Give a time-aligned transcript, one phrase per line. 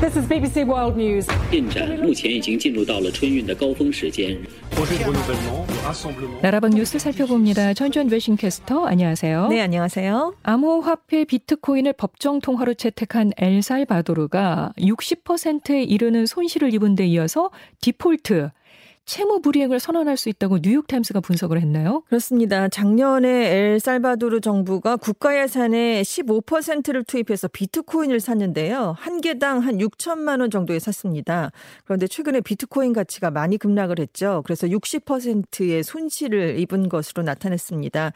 [0.00, 1.26] This is BBC World News.
[1.50, 4.38] 进展目前已经进入到了春运的高峰时间。
[6.42, 7.74] 나라방 뉴스 살펴봅니다.
[7.74, 9.48] 전주현 외신캐스터 안녕하세요.
[9.48, 10.34] 네, 안녕하세요.
[10.42, 18.50] 암호화폐 비트코인을 법정 통화로 채택한 엘살바도르가 60%에 이르는 손실을 입은 데 이어서 디폴트
[19.05, 22.01] 채무 불이행을 선언할 수 있다고 뉴욕타임스가 분석을 했나요?
[22.07, 22.67] 그렇습니다.
[22.67, 28.95] 작년에 엘살바도르 정부가 국가 예산의 15%를 투입해서 비트코인을 샀는데요.
[28.97, 31.51] 한 개당 한 6천만 원 정도에 샀습니다.
[31.83, 34.41] 그런데 최근에 비트코인 가치가 많이 급락을 했죠.
[34.43, 38.11] 그래서 60%의 손실을 입은 것으로 나타났습니다.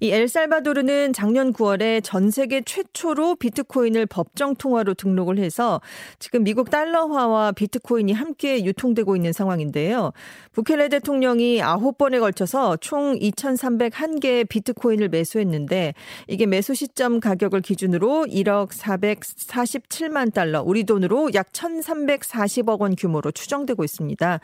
[0.00, 5.80] 이 엘살바도르는 작년 9월에 전 세계 최초로 비트코인을 법정 통화로 등록을 해서
[6.18, 10.12] 지금 미국 달러화와 비트코인이 함께 유통되고 있는 상황인데요.
[10.52, 15.94] 부켈레 대통령이 9번에 걸쳐서 총 2,301개의 비트코인을 매수했는데
[16.28, 23.84] 이게 매수 시점 가격을 기준으로 1억 447만 달러, 우리 돈으로 약 1,340억 원 규모로 추정되고
[23.84, 24.40] 있습니다.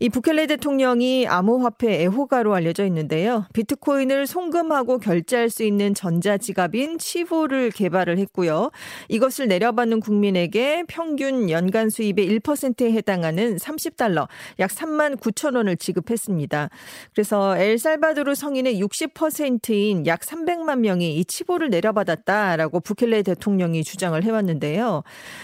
[0.00, 3.46] 이 부켈레 대통령이 암호화폐 애호가로 알려져 있는데요.
[3.52, 8.70] 비트코인을 송금하고 결제할 수 있는 전자지갑인 치보를 개발을 했고요.
[9.08, 16.70] 이것을 내려받는 국민에게 평균 연간 수입의 1%에 해당하는 30달러, 약 3만 9천 원을 지급했습니다.
[17.12, 25.02] 그래서 엘살바도르 성인의 60%인 약 300만 명이 이 치보를 내려받았다라고 부켈레 대통령이 주장을 해왔는데요.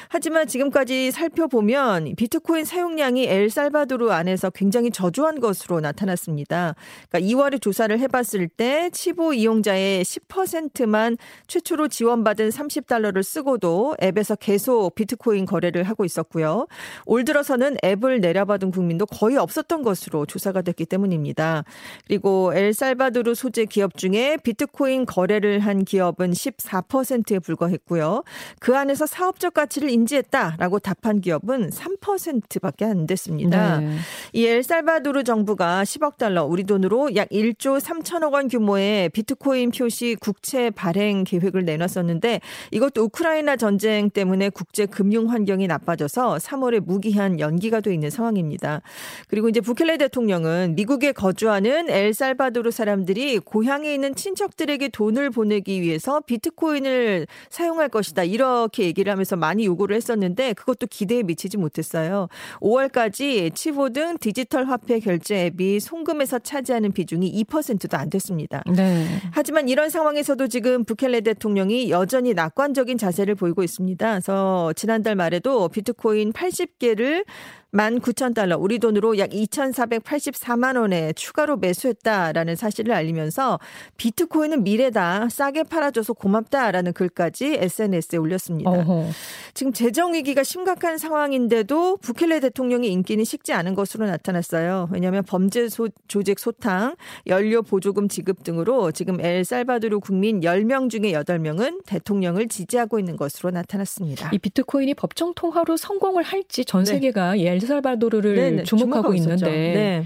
[0.09, 6.75] 하지만 지금까지 살펴보면 비트코인 사용량이 엘살바도르 안에서 굉장히 저조한 것으로 나타났습니다.
[7.09, 11.17] 그러니까 2월에 조사를 해봤을 때 치보 이용자의 10%만
[11.47, 16.67] 최초로 지원받은 30달러를 쓰고도 앱에서 계속 비트코인 거래를 하고 있었고요.
[17.07, 21.65] 올 들어서는 앱을 내려받은 국민도 거의 없었던 것으로 조사가 됐기 때문입니다.
[22.07, 28.25] 그리고 엘살바도르 소재 기업 중에 비트코인 거래를 한 기업은 14%에 불과했고요.
[28.59, 33.81] 그 안에서 사업적 가치를 인지했다라고 답한 기업은 3%밖에 안 됐습니다.
[33.81, 33.97] 네.
[34.33, 40.71] 이 엘살바도르 정부가 10억 달러, 우리 돈으로 약 1조 3천억 원 규모의 비트코인 표시 국채
[40.71, 42.41] 발행 계획을 내놨었는데
[42.71, 48.83] 이것도 우크라이나 전쟁 때문에 국제 금융 환경이 나빠져서 3월에 무기한 연기가 돼 있는 상황입니다.
[49.29, 57.27] 그리고 이제 부켈레 대통령은 미국에 거주하는 엘살바도르 사람들이 고향에 있는 친척들에게 돈을 보내기 위해서 비트코인을
[57.51, 58.25] 사용할 것이다.
[58.25, 62.29] 이렇게 얘기를 하면서 많이 요구를 했었는데 그것도 기대에 미치지 못했어요.
[62.63, 68.63] 5월까지 치보 등 디지털 화폐 결제 앱이 송금에서 차지하는 비중이 2%도 안 됐습니다.
[68.75, 69.07] 네.
[69.33, 74.11] 하지만 이런 상황에서도 지금 부켈레 대통령이 여전히 낙관적인 자세를 보이고 있습니다.
[74.13, 77.27] 그래서 지난달 말에도 비트코인 80개를
[77.73, 83.59] 19,000달러, 우리 돈으로 약 2,484만 원에 추가로 매수했다라는 사실을 알리면서
[83.97, 88.71] 비트코인은 미래다, 싸게 팔아줘서 고맙다라는 글까지 SNS에 올렸습니다.
[88.71, 89.07] 어허.
[89.53, 94.89] 지금 재정 위기가 심각한 상황인데도 부켈레 대통령의 인기는 식지 않은 것으로 나타났어요.
[94.93, 96.97] 왜냐하면 범죄 소, 조직 소탕,
[97.27, 104.31] 연료 보조금 지급 등으로 지금 엘살바도르 국민 10명 중에 8명은 대통령을 지지하고 있는 것으로 나타났습니다.
[104.33, 106.93] 이 비트코인이 법정 통화로 성공을 할지 전 네.
[106.93, 109.15] 세계가 이 엘살바도르를 네네, 주목하고.
[109.15, 110.05] 있는데 네.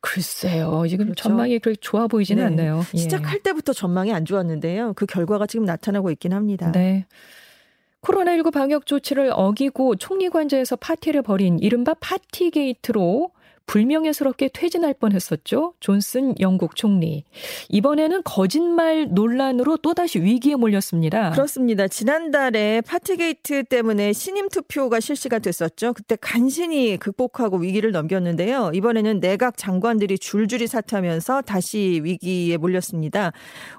[0.00, 0.84] 글쎄요.
[0.88, 1.22] 지금 그렇죠.
[1.24, 2.46] 전망이 그렇게 좋아 보이지는 네.
[2.46, 2.84] 않네요.
[2.94, 2.96] 예.
[2.96, 4.92] 시작할 때부터 전망이 안 좋았는데요.
[4.94, 6.70] 그 결과가 지금 나타나고 있긴 합니다.
[6.70, 7.06] 네.
[8.02, 13.30] 코로나19 방역 조치를 어기고 총리 관저에서 파티를 벌인 이른바 파티 게이트로
[13.66, 15.74] 불명예스럽게 퇴진할 뻔했었죠.
[15.80, 17.24] 존슨 영국 총리.
[17.68, 21.30] 이번에는 거짓말 논란으로 또다시 위기에 몰렸습니다.
[21.30, 21.88] 그렇습니다.
[21.88, 25.92] 지난달에 파티게이트 때문에 신임 투표가 실시가 됐었죠.
[25.94, 28.70] 그때 간신히 극복하고 위기를 넘겼는데요.
[28.72, 33.32] 이번에는 내각 장관들이 줄줄이 사퇴하면서 다시 위기에 몰렸습니다.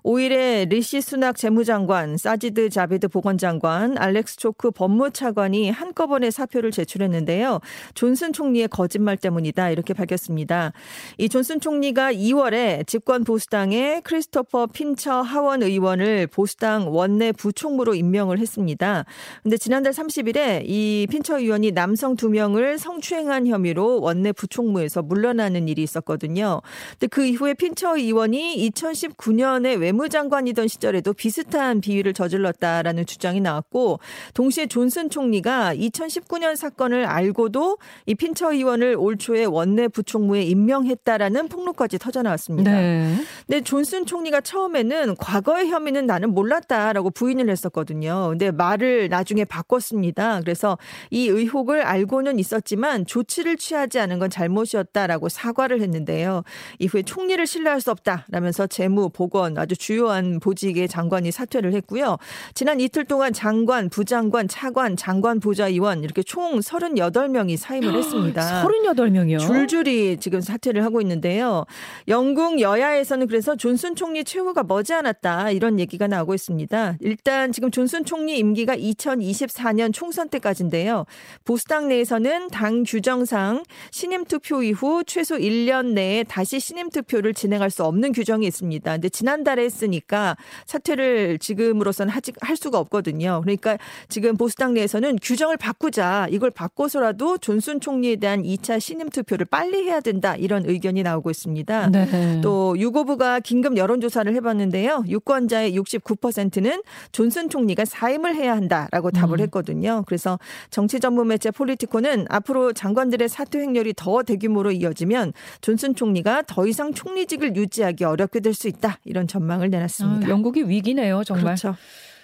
[0.04, 7.62] 5일에 리시 수낙 재무장관, 사지드 자비드 보건장관, 알렉스 초크 법무차관이 한꺼번에 사표를 제출했는데요.
[7.94, 9.77] 존슨 총리의 거짓말 때문이다.
[9.78, 10.74] 이렇게 밝혔습니다.
[11.18, 19.06] 이 존슨 총리가 2월에 집권 보수당의 크리스토퍼 핀처 하원 의원을 보수당 원내 부총무로 임명을 했습니다.
[19.44, 25.84] 근데 지난달 30일에 이 핀처 의원이 남성 두 명을 성추행한 혐의로 원내 부총무에서 물러나는 일이
[25.84, 26.62] 있었거든요.
[26.92, 34.00] 근데 그 이후에 핀처 의원이 2019년에 외무장관이던 시절에도 비슷한 비위를 저질렀다라는 주장이 나왔고
[34.34, 37.78] 동시에 존슨 총리가 2019년 사건을 알고도
[38.08, 42.72] 이 핀처 의원을 올 초에 원 연내 부총무에 임명했다라는 폭로까지 터져 나왔습니다.
[42.72, 43.16] 네.
[43.46, 48.30] 근데 존슨 총리가 처음에는 과거의 혐의는 나는 몰랐다라고 부인을 했었거든요.
[48.30, 50.40] 근데 말을 나중에 바꿨습니다.
[50.42, 50.78] 그래서
[51.12, 56.44] 이 의혹을 알고는 있었지만 조치를 취하지 않은 건 잘못이었다라고 사과를 했는데요.
[56.80, 62.18] 이후에 총리를 신뢰할 수 없다라면서 재무, 보건 아주 주요한 보직의 장관이 사퇴를 했고요.
[62.54, 68.64] 지난 이틀 동안 장관, 부장관, 차관, 장관 보좌의원 이렇게 총 38명이 사임을 했습니다.
[68.64, 69.40] 38명이요?
[69.58, 71.66] 줄줄이 지금 사퇴를 하고 있는데요.
[72.08, 76.98] 영국 여야에서는 그래서 존슨 총리 최후가 머지않았다 이런 얘기가 나오고 있습니다.
[77.02, 81.06] 일단 지금 존슨 총리 임기가 2024년 총선 때까지인데요.
[81.46, 87.84] 보수당 내에서는 당 규정상 신임 투표 이후 최소 1년 내에 다시 신임 투표를 진행할 수
[87.84, 88.92] 없는 규정이 있습니다.
[88.92, 93.42] 근데 지난달에 했으니까 사퇴를 지금으로서는 하지, 할 수가 없거든요.
[93.44, 93.78] 그러니까
[94.10, 96.28] 지금 보수당 내에서는 규정을 바꾸자.
[96.30, 100.36] 이걸 바꿔서라도 존슨 총리에 대한 2차 신임 투표를 빨리 해야 된다.
[100.36, 101.90] 이런 의견이 나오고 있습니다.
[101.92, 102.42] 네.
[102.42, 105.06] 또 유고부가 긴급 여론조사를 해봤는데요.
[105.08, 106.82] 유권자의 69%는
[107.14, 109.44] 존슨 총리가 사임을 해야 한다라고 답을 음.
[109.44, 110.04] 했거든요.
[110.08, 110.38] 그래서
[110.72, 116.94] 정치 전문 매체 폴리티코는 앞으로 장관들의 사퇴 행렬이 더 대규모로 이어지면 존슨 총리가 더 이상
[116.94, 120.26] 총리직을 유지하기 어렵게 될 수 있다 이런 전망을 내놨습니다.
[120.26, 121.46] 아, 영국이 위기네요, 정말.
[121.56, 121.76] 그렇죠.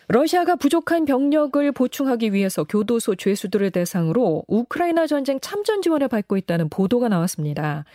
[0.07, 7.09] 러시아가 부족한 병력을 보충하기 위해서 교도소 죄수들을 대상으로 우크라이나 전쟁 참전 지원을 받고 있다는 보도가
[7.09, 7.85] 나왔습니다.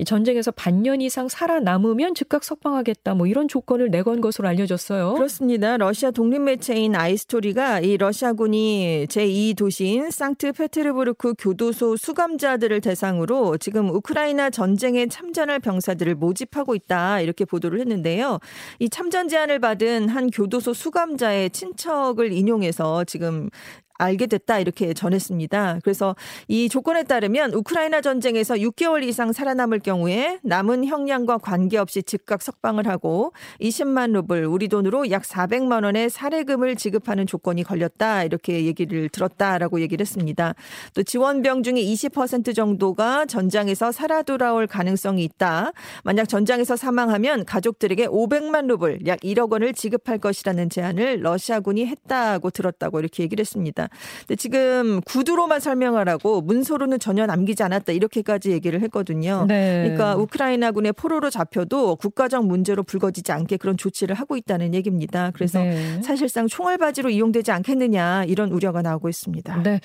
[0.00, 5.12] 이 전쟁에서 반년 이상 살아남으면 즉각 석방하겠다 뭐 이런 조건을 내건 것으로 알려졌어요.
[5.12, 5.76] 그렇습니다.
[5.76, 15.06] 러시아 독립 매체인 아이스토리가 이 러시아군이 제2 도시인 상트페테르부르크 교도소 수감자들을 대상으로 지금 우크라이나 전쟁에
[15.06, 18.38] 참전할 병사들을 모집하고 있다 이렇게 보도를 했는데요.
[18.78, 23.50] 이 참전 제안을 받은 한 교도소 수감자의 친척을 인용해서 지금
[24.00, 25.80] 알게 됐다 이렇게 전했습니다.
[25.82, 26.16] 그래서
[26.48, 33.32] 이 조건에 따르면 우크라이나 전쟁에서 6개월 이상 살아남을 경우에 남은 형량과 관계없이 즉각 석방을 하고
[33.60, 40.02] 20만 루블 우리 돈으로 약 400만 원의 사례금을 지급하는 조건이 걸렸다 이렇게 얘기를 들었다라고 얘기를
[40.02, 40.54] 했습니다.
[40.94, 45.72] 또 지원병 중에 20% 정도가 전장에서 살아 돌아올 가능성이 있다.
[46.04, 53.00] 만약 전장에서 사망하면 가족들에게 500만 루블 약 1억 원을 지급할 것이라는 제안을 러시아군이 했다고 들었다고
[53.00, 53.89] 이렇게 얘기를 했습니다.
[54.20, 59.44] 근데 지금 구두로만 설명하라고 문서로는 전혀 남기지 않았다 이렇게까지 얘기를 했거든요.
[59.48, 59.82] 네.
[59.82, 65.30] 그러니까 우크라이나군의 포로로 잡혀도 국가적 문제로 불거지지 않게 그런 조치를 하고 있다는 얘기입니다.
[65.34, 66.00] 그래서 네.
[66.02, 69.62] 사실상 총알바지로 이용되지 않겠느냐 이런 우려가 나오고 있습니다.
[69.62, 69.80] 네.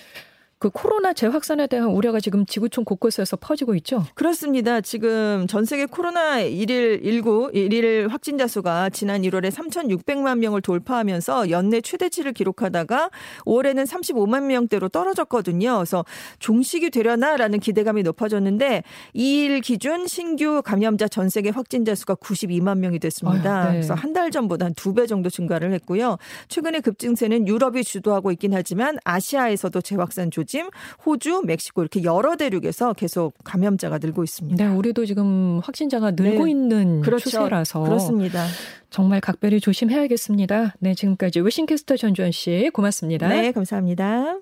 [0.57, 4.03] 그 코로나 재확산에 대한 우려가 지금 지구촌 곳곳에서 퍼지고 있죠.
[4.15, 4.79] 그렇습니다.
[4.81, 11.81] 지금 전 세계 코로나 1일 19 1일 확진자 수가 지난 1월에 3,600만 명을 돌파하면서 연내
[11.81, 13.09] 최대치를 기록하다가
[13.45, 15.75] 5월에는 35만 명대로 떨어졌거든요.
[15.75, 16.05] 그래서
[16.39, 23.57] 종식이 되려나라는 기대감이 높아졌는데 2일 기준 신규 감염자 전 세계 확진자 수가 92만 명이 됐습니다.
[23.59, 23.71] 아유, 네.
[23.73, 26.17] 그래서 한 달 전보다 한 두 배 정도 증가를 했고요.
[26.47, 30.54] 최근에 급증세는 유럽이 주도하고 있긴 하지만 아시아에서도 재확산 조짐,
[31.05, 34.63] 호주, 멕시코 이렇게 여러 대륙에서 계속 감염자가 늘고 있습니다.
[34.63, 36.51] 네, 우리도 지금 확진자가 늘고 네.
[36.51, 37.23] 있는 그렇죠.
[37.29, 38.45] 추세라서 그렇습니다.
[38.89, 40.75] 정말 각별히 조심해야겠습니다.
[40.79, 43.27] 네, 지금까지 웨싱캐스터 전주현 씨 고맙습니다.
[43.27, 44.39] 네, 감사합니다.